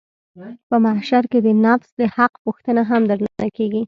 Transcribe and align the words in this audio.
په 0.69 0.75
محشر 0.85 1.23
کښې 1.31 1.39
د 1.43 1.47
نفس 1.65 1.89
د 1.99 2.01
حق 2.15 2.33
پوښتنه 2.45 2.81
هم 2.89 3.01
درنه 3.09 3.47
کېږي. 3.57 3.79